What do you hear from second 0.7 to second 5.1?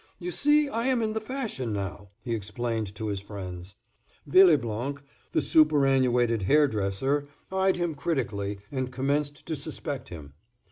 am in the fashion now," he explained to his friends. Villeblanc,